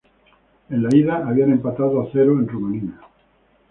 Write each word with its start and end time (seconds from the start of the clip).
En 0.71 0.81
la 0.81 0.89
ida 0.97 1.27
habían 1.27 1.51
empatado 1.51 2.01
a 2.01 2.07
cero 2.11 2.31
en 2.39 2.47
Rumanía. 2.47 2.99